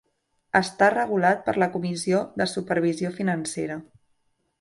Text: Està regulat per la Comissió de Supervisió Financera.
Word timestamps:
Està 0.59 0.85
regulat 0.93 1.43
per 1.49 1.53
la 1.63 1.67
Comissió 1.75 2.21
de 2.43 2.47
Supervisió 2.53 3.13
Financera. 3.19 3.77